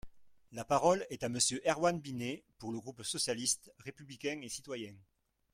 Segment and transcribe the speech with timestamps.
[0.51, 4.95] La parole est à Monsieur Erwann Binet, pour le groupe socialiste, républicain et citoyen.